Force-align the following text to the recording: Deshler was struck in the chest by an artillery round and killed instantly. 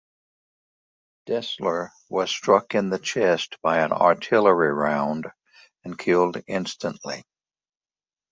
Deshler 1.27 1.89
was 2.09 2.31
struck 2.31 2.73
in 2.73 2.89
the 2.89 2.97
chest 2.97 3.59
by 3.61 3.81
an 3.81 3.91
artillery 3.91 4.73
round 4.73 5.27
and 5.83 5.95
killed 5.95 6.43
instantly. 6.47 7.23